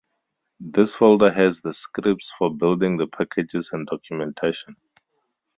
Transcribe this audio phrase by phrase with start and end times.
[0.59, 4.75] This folder has the scripts for building the packages and documentation